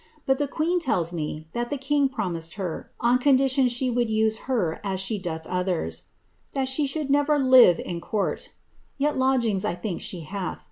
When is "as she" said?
4.83-5.19